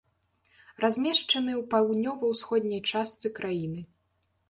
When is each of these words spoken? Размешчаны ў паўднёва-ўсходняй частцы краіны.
Размешчаны 0.83 1.53
ў 1.61 1.63
паўднёва-ўсходняй 1.75 2.81
частцы 2.91 3.27
краіны. 3.41 3.81